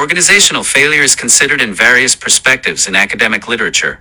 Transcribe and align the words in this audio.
Organizational 0.00 0.64
failure 0.64 1.02
is 1.02 1.14
considered 1.14 1.60
in 1.60 1.74
various 1.74 2.16
perspectives 2.16 2.88
in 2.88 2.96
academic 2.96 3.46
literature. 3.48 4.00